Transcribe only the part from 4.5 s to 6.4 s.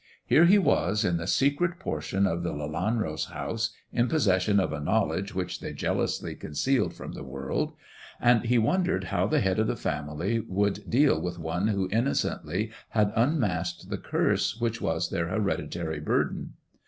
of a knowledge which they jealously